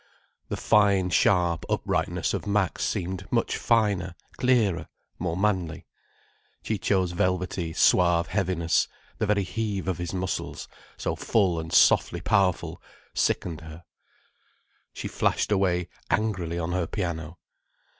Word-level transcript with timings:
The 0.49 0.57
fine 0.57 1.11
sharp 1.11 1.63
uprightness 1.69 2.33
of 2.33 2.47
Max 2.47 2.83
seemed 2.83 3.31
much 3.31 3.55
finer, 3.55 4.15
clearer, 4.35 4.87
more 5.19 5.37
manly. 5.37 5.85
Ciccio's 6.63 7.11
velvety, 7.11 7.71
suave 7.71 8.25
heaviness, 8.29 8.87
the 9.19 9.27
very 9.27 9.43
heave 9.43 9.87
of 9.87 9.99
his 9.99 10.11
muscles, 10.11 10.67
so 10.97 11.15
full 11.15 11.59
and 11.59 11.71
softly 11.71 12.19
powerful, 12.19 12.81
sickened 13.13 13.61
her. 13.61 13.83
She 14.91 15.07
flashed 15.07 15.51
away 15.51 15.87
angrily 16.09 16.57
on 16.57 16.71
her 16.71 16.87
piano. 16.87 17.37